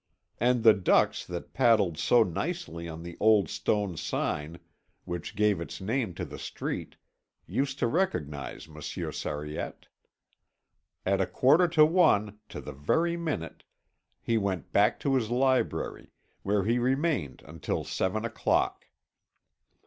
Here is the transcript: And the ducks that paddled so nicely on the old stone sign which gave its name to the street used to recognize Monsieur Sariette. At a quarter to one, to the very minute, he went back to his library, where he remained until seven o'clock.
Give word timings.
And 0.39 0.63
the 0.63 0.73
ducks 0.73 1.23
that 1.27 1.53
paddled 1.53 1.95
so 1.95 2.23
nicely 2.23 2.89
on 2.89 3.03
the 3.03 3.15
old 3.19 3.49
stone 3.49 3.97
sign 3.97 4.57
which 5.05 5.35
gave 5.35 5.61
its 5.61 5.79
name 5.79 6.15
to 6.15 6.25
the 6.25 6.39
street 6.39 6.95
used 7.45 7.77
to 7.77 7.85
recognize 7.85 8.67
Monsieur 8.67 9.11
Sariette. 9.11 9.85
At 11.05 11.21
a 11.21 11.27
quarter 11.27 11.67
to 11.67 11.85
one, 11.85 12.39
to 12.49 12.59
the 12.59 12.73
very 12.73 13.15
minute, 13.15 13.63
he 14.19 14.39
went 14.39 14.73
back 14.73 14.99
to 15.01 15.13
his 15.13 15.29
library, 15.29 16.09
where 16.41 16.63
he 16.63 16.79
remained 16.79 17.43
until 17.45 17.83
seven 17.83 18.25
o'clock. 18.25 18.87